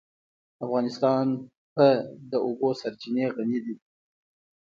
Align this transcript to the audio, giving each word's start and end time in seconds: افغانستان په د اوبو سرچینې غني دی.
افغانستان 0.65 1.25
په 1.75 1.85
د 2.31 2.33
اوبو 2.45 2.69
سرچینې 2.81 3.25
غني 3.35 3.59
دی. 3.65 3.75